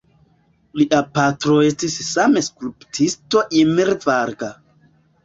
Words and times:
Lia 0.79 1.01
patro 1.17 1.57
estis 1.65 1.97
same 2.07 2.43
skulptisto 2.47 3.45
Imre 3.61 3.97
Varga. 4.07 4.51